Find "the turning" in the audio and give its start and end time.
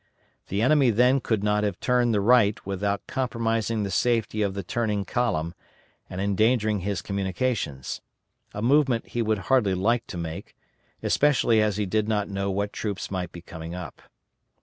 4.55-5.05